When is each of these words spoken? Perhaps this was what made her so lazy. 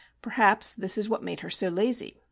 Perhaps 0.23 0.73
this 0.73 0.97
was 0.97 1.07
what 1.07 1.21
made 1.21 1.41
her 1.41 1.51
so 1.51 1.67
lazy. 1.67 2.17